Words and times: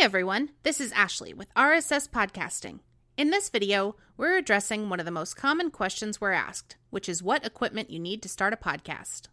everyone, 0.00 0.48
this 0.62 0.80
is 0.80 0.92
Ashley 0.92 1.34
with 1.34 1.52
RSS 1.52 2.08
Podcasting. 2.08 2.78
In 3.18 3.28
this 3.28 3.50
video, 3.50 3.96
we're 4.16 4.38
addressing 4.38 4.88
one 4.88 4.98
of 4.98 5.04
the 5.04 5.12
most 5.12 5.36
common 5.36 5.70
questions 5.70 6.18
we're 6.18 6.32
asked, 6.32 6.78
which 6.88 7.06
is 7.06 7.22
what 7.22 7.44
equipment 7.44 7.90
you 7.90 7.98
need 7.98 8.22
to 8.22 8.28
start 8.30 8.54
a 8.54 8.56
podcast. 8.56 9.24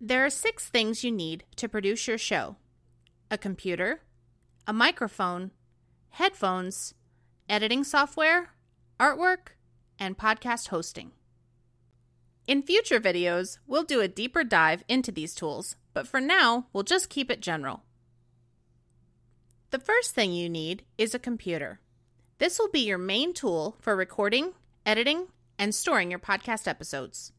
There 0.00 0.24
are 0.24 0.30
six 0.30 0.68
things 0.68 1.04
you 1.04 1.12
need 1.12 1.44
to 1.54 1.68
produce 1.68 2.08
your 2.08 2.18
show 2.18 2.56
a 3.30 3.38
computer, 3.38 4.00
a 4.66 4.72
microphone, 4.72 5.52
headphones, 6.10 6.94
editing 7.48 7.84
software, 7.84 8.50
artwork, 8.98 9.54
and 9.96 10.18
podcast 10.18 10.70
hosting. 10.70 11.12
In 12.48 12.64
future 12.64 12.98
videos, 12.98 13.58
we'll 13.64 13.84
do 13.84 14.00
a 14.00 14.08
deeper 14.08 14.42
dive 14.42 14.82
into 14.88 15.12
these 15.12 15.36
tools, 15.36 15.76
but 15.92 16.08
for 16.08 16.20
now, 16.20 16.66
we'll 16.72 16.82
just 16.82 17.08
keep 17.08 17.30
it 17.30 17.40
general. 17.40 17.84
The 19.74 19.80
first 19.80 20.14
thing 20.14 20.32
you 20.32 20.48
need 20.48 20.84
is 20.98 21.16
a 21.16 21.18
computer. 21.18 21.80
This 22.38 22.60
will 22.60 22.68
be 22.68 22.86
your 22.86 22.96
main 22.96 23.34
tool 23.34 23.76
for 23.80 23.96
recording, 23.96 24.52
editing, 24.86 25.26
and 25.58 25.74
storing 25.74 26.12
your 26.12 26.20
podcast 26.20 26.68
episodes. 26.68 27.32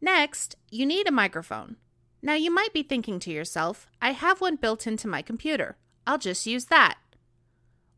Next, 0.00 0.54
you 0.70 0.86
need 0.86 1.08
a 1.08 1.10
microphone. 1.10 1.74
Now, 2.22 2.34
you 2.34 2.54
might 2.54 2.72
be 2.72 2.84
thinking 2.84 3.18
to 3.18 3.32
yourself, 3.32 3.88
I 4.00 4.12
have 4.12 4.40
one 4.40 4.54
built 4.54 4.86
into 4.86 5.08
my 5.08 5.22
computer. 5.22 5.76
I'll 6.06 6.18
just 6.18 6.46
use 6.46 6.66
that. 6.66 6.98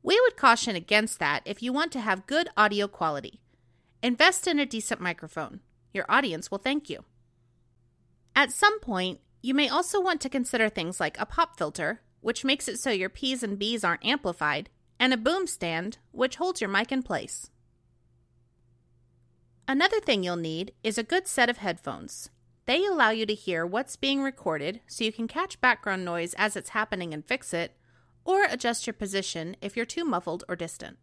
We 0.02 0.18
would 0.22 0.38
caution 0.38 0.74
against 0.74 1.18
that 1.18 1.42
if 1.44 1.62
you 1.62 1.74
want 1.74 1.92
to 1.92 2.00
have 2.00 2.26
good 2.26 2.48
audio 2.56 2.88
quality. 2.88 3.42
Invest 4.02 4.46
in 4.46 4.58
a 4.58 4.64
decent 4.64 4.98
microphone. 4.98 5.60
Your 5.92 6.06
audience 6.08 6.50
will 6.50 6.56
thank 6.56 6.88
you. 6.88 7.04
At 8.34 8.50
some 8.50 8.80
point, 8.80 9.20
you 9.42 9.52
may 9.52 9.68
also 9.68 10.00
want 10.00 10.22
to 10.22 10.30
consider 10.30 10.70
things 10.70 10.98
like 10.98 11.20
a 11.20 11.26
pop 11.26 11.58
filter, 11.58 12.00
which 12.24 12.42
makes 12.42 12.68
it 12.68 12.78
so 12.78 12.90
your 12.90 13.10
P's 13.10 13.42
and 13.42 13.58
B's 13.58 13.84
aren't 13.84 14.02
amplified, 14.02 14.70
and 14.98 15.12
a 15.12 15.18
boom 15.18 15.46
stand, 15.46 15.98
which 16.10 16.36
holds 16.36 16.58
your 16.58 16.70
mic 16.70 16.90
in 16.90 17.02
place. 17.02 17.50
Another 19.68 20.00
thing 20.00 20.22
you'll 20.22 20.36
need 20.36 20.72
is 20.82 20.96
a 20.96 21.02
good 21.02 21.28
set 21.28 21.50
of 21.50 21.58
headphones. 21.58 22.30
They 22.64 22.86
allow 22.86 23.10
you 23.10 23.26
to 23.26 23.34
hear 23.34 23.66
what's 23.66 23.96
being 23.96 24.22
recorded 24.22 24.80
so 24.86 25.04
you 25.04 25.12
can 25.12 25.28
catch 25.28 25.60
background 25.60 26.06
noise 26.06 26.32
as 26.38 26.56
it's 26.56 26.70
happening 26.70 27.12
and 27.12 27.22
fix 27.22 27.52
it, 27.52 27.76
or 28.24 28.44
adjust 28.44 28.86
your 28.86 28.94
position 28.94 29.54
if 29.60 29.76
you're 29.76 29.84
too 29.84 30.06
muffled 30.06 30.44
or 30.48 30.56
distant. 30.56 30.96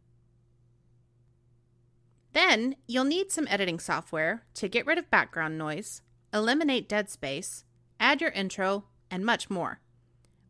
Then, 2.33 2.77
you'll 2.87 3.03
need 3.03 3.31
some 3.31 3.47
editing 3.47 3.77
software 3.77 4.41
to 4.55 4.67
get 4.67 4.87
rid 4.87 4.97
of 4.97 5.11
background 5.11 5.59
noise, 5.59 6.01
eliminate 6.33 6.89
dead 6.89 7.11
space, 7.11 7.63
add 7.99 8.21
your 8.21 8.31
intro, 8.31 8.85
and 9.11 9.23
much 9.23 9.51
more. 9.51 9.81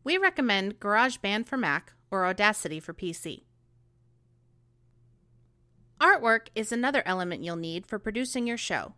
We 0.04 0.18
recommend 0.18 0.80
GarageBand 0.80 1.46
for 1.46 1.56
Mac 1.56 1.92
or 2.10 2.26
Audacity 2.26 2.80
for 2.80 2.92
PC. 2.92 3.44
Artwork 6.00 6.48
is 6.56 6.72
another 6.72 7.04
element 7.06 7.44
you'll 7.44 7.54
need 7.54 7.86
for 7.86 8.00
producing 8.00 8.46
your 8.46 8.56
show. 8.56 8.94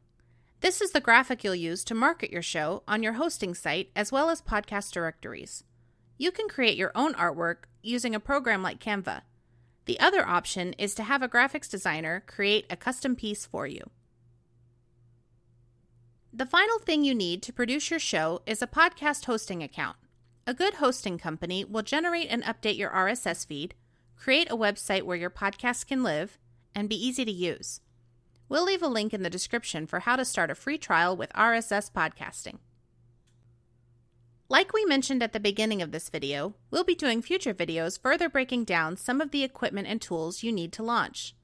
This 0.60 0.80
is 0.80 0.92
the 0.92 1.00
graphic 1.02 1.44
you'll 1.44 1.54
use 1.54 1.84
to 1.84 1.94
market 1.94 2.30
your 2.30 2.40
show 2.40 2.82
on 2.88 3.02
your 3.02 3.12
hosting 3.14 3.54
site 3.54 3.90
as 3.94 4.10
well 4.10 4.30
as 4.30 4.40
podcast 4.40 4.92
directories. 4.92 5.62
You 6.16 6.30
can 6.30 6.48
create 6.48 6.78
your 6.78 6.92
own 6.94 7.12
artwork 7.14 7.64
using 7.82 8.14
a 8.14 8.20
program 8.20 8.62
like 8.62 8.80
Canva. 8.80 9.20
The 9.84 10.00
other 10.00 10.26
option 10.26 10.72
is 10.78 10.94
to 10.94 11.02
have 11.02 11.20
a 11.20 11.28
graphics 11.28 11.68
designer 11.68 12.24
create 12.26 12.64
a 12.70 12.76
custom 12.76 13.14
piece 13.14 13.44
for 13.44 13.66
you. 13.66 13.90
The 16.32 16.46
final 16.46 16.78
thing 16.78 17.04
you 17.04 17.14
need 17.14 17.42
to 17.42 17.52
produce 17.52 17.90
your 17.90 18.00
show 18.00 18.40
is 18.46 18.62
a 18.62 18.66
podcast 18.66 19.26
hosting 19.26 19.62
account. 19.62 19.96
A 20.46 20.52
good 20.52 20.74
hosting 20.74 21.16
company 21.16 21.64
will 21.64 21.82
generate 21.82 22.28
and 22.28 22.42
update 22.42 22.76
your 22.76 22.90
RSS 22.90 23.46
feed, 23.46 23.74
create 24.14 24.50
a 24.50 24.56
website 24.56 25.04
where 25.04 25.16
your 25.16 25.30
podcast 25.30 25.86
can 25.86 26.02
live, 26.02 26.38
and 26.74 26.88
be 26.88 27.06
easy 27.06 27.24
to 27.24 27.32
use. 27.32 27.80
We'll 28.48 28.64
leave 28.64 28.82
a 28.82 28.88
link 28.88 29.14
in 29.14 29.22
the 29.22 29.30
description 29.30 29.86
for 29.86 30.00
how 30.00 30.16
to 30.16 30.24
start 30.24 30.50
a 30.50 30.54
free 30.54 30.76
trial 30.76 31.16
with 31.16 31.32
RSS 31.32 31.90
podcasting. 31.90 32.58
Like 34.50 34.74
we 34.74 34.84
mentioned 34.84 35.22
at 35.22 35.32
the 35.32 35.40
beginning 35.40 35.80
of 35.80 35.92
this 35.92 36.10
video, 36.10 36.54
we'll 36.70 36.84
be 36.84 36.94
doing 36.94 37.22
future 37.22 37.54
videos 37.54 37.98
further 37.98 38.28
breaking 38.28 38.64
down 38.64 38.98
some 38.98 39.22
of 39.22 39.30
the 39.30 39.44
equipment 39.44 39.88
and 39.88 40.00
tools 40.00 40.42
you 40.42 40.52
need 40.52 40.72
to 40.74 40.82
launch. 40.82 41.34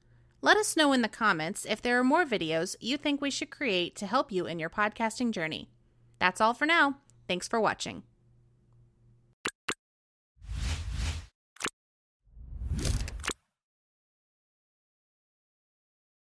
Let 0.43 0.57
us 0.57 0.77
know 0.77 0.93
in 0.93 1.01
the 1.01 1.07
comments 1.07 1.65
if 1.65 1.81
there 1.81 1.99
are 1.99 2.03
more 2.03 2.25
videos 2.25 2.75
you 2.79 2.97
think 2.97 3.19
we 3.19 3.31
should 3.31 3.49
create 3.49 3.95
to 3.95 4.05
help 4.05 4.31
you 4.31 4.45
in 4.45 4.59
your 4.59 4.69
podcasting 4.69 5.31
journey. 5.31 5.69
That's 6.19 6.39
all 6.39 6.53
for 6.53 6.67
now. 6.67 6.97
Thanks 7.27 7.47
for 7.47 7.59
watching. 7.59 8.03